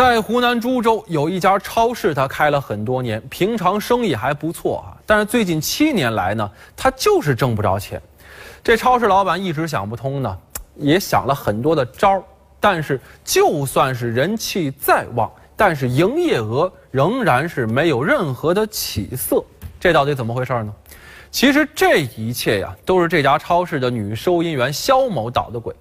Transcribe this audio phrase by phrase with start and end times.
[0.00, 4.96] 在湖南株洲有一家超市，他开了很多年，平常生意还不错啊。
[5.04, 8.00] 但是最近七年来呢，他就是挣不着钱。
[8.64, 10.38] 这超市老板一直想不通呢，
[10.74, 12.22] 也想了很多的招儿，
[12.58, 19.44] 但是就算是人气再旺，但是营业额仍然是没有任何的起色。
[19.78, 20.72] 这到底怎么回事呢？
[21.30, 25.74] 其实这一切呀，都是这家超市的女收银员肖某捣的鬼。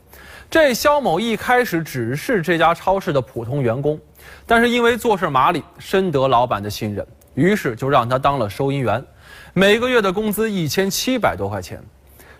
[0.49, 3.99] 这肖某一开始只是这家超市的普通员工，
[4.47, 9.03] 但是因为做事麻利，深得老板的信任，于是就让他当了收银员，
[9.53, 11.79] 每个月的工资一千七百多块钱。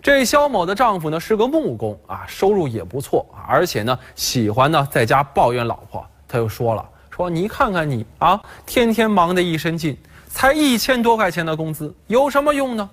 [0.02, 6.04] 这肖某的丈夫呢是个木工啊，收入也不错，而且呢喜欢呢在家抱怨老婆。
[6.26, 12.90] 他又说了：“说你看看你啊，天天忙得一身劲，才一千多块钱的工资，有什么用呢？”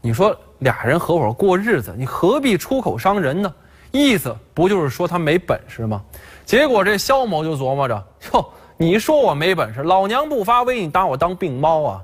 [0.00, 3.54] 你说俩人合伙过日子，你何必出口伤人呢？
[3.96, 6.02] 意思不就是说他没本事吗？
[6.44, 8.46] 结果这肖某就琢磨着：哟，
[8.76, 12.02] 你说我没本事，老娘不发威，你拿我当病猫啊？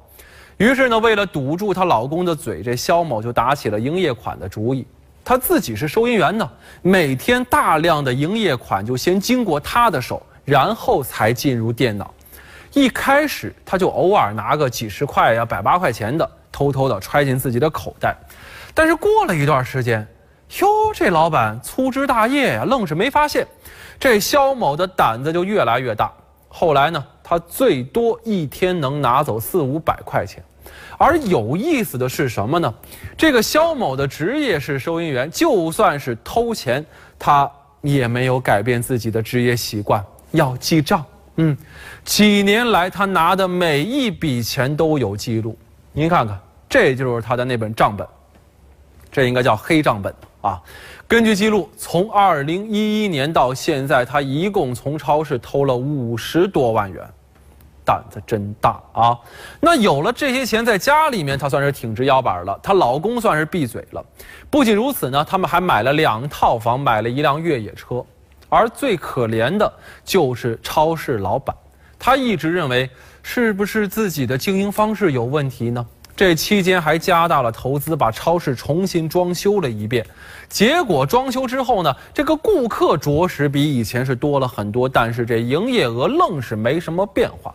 [0.57, 4.87] 于是呢，为了堵住她老公的嘴，这肖某就打起了营业款的主意。
[5.25, 6.51] 她自己是收银员呢，
[6.83, 12.13] 每天大量的营业款就先经过她的手，然后才进入电脑。
[12.73, 16.29] 一开始，她就偶尔拿个几十块呀、百八块钱的。
[16.55, 18.15] 偷偷的揣进自己的口袋，
[18.75, 20.07] 但是过了一段时间，
[20.61, 23.47] 哟，这老板粗枝大叶呀，愣是没发现。
[23.99, 26.13] 这肖某的胆子就越来越大。
[26.49, 30.43] 后来呢，他最多一天能拿走四五百块钱。
[30.99, 32.73] 而有意思的是什么呢？
[33.17, 36.85] 这个肖某的职业是收银员，就算是偷钱，
[37.19, 37.51] 他
[37.81, 41.05] 也没有改变自己的职业习惯，要记账。
[41.37, 41.57] 嗯，
[42.05, 45.57] 几年来他拿的每一笔钱都有记录。
[45.93, 48.07] 您看看，这就是他的那本账本，
[49.13, 50.61] 这应该叫黑账本啊。
[51.07, 57.07] 根据记录，从二零一一年到现在，他一共从超市偷了五十多万元，
[57.85, 59.17] 胆子真大啊！
[59.61, 62.59] 那有了这些钱，在家里面，他算是挺直腰板了。
[62.63, 64.05] 她老公算是闭嘴了。
[64.51, 68.05] 不仅如此呢，他们还买了两套房，买了一辆越野车。
[68.49, 69.73] 而最可怜的
[70.05, 71.55] 就是超市老板，
[71.99, 72.91] 他一直认为。
[73.25, 75.87] 是不是自己的经营方式有问题呢？
[76.15, 80.05] 这期间还加大了投资，把超市重新装修了一遍。
[80.49, 87.55] 结果装修之后呢，这个顾客着实比以前是多了很多，但是这营业额愣是没什么变化。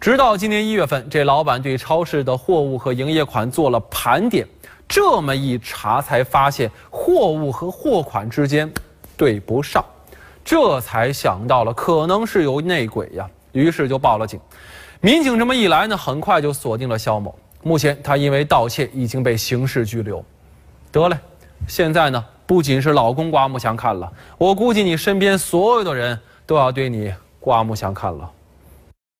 [0.00, 4.46] 直到今年一月份，这老板对超市的货物和营业款做了盘点，
[4.88, 8.72] 这么一查才发现货物和货款之间
[9.16, 9.84] 对不上，
[10.44, 14.40] 这才想到了可能是有内鬼呀，于是就报了警。
[15.00, 17.34] 民警这么一来呢，很快就锁定了肖某。
[17.62, 20.24] 目前他因为盗窃已经被刑事拘留。
[20.92, 21.16] 得嘞，
[21.68, 28.30] 现在呢，不仅是老公刮目相看了，我估计你身边所有的人都要对你刮目相看了。